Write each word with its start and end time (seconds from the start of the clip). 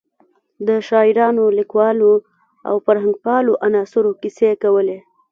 د 0.67 0.69
شاعرانو، 0.87 1.43
لیکوالو 1.59 2.13
او 2.69 2.75
فرهنګپالو 2.85 3.53
عناصرو 3.65 4.11
کیسې 4.21 4.51
کولې. 4.63 4.97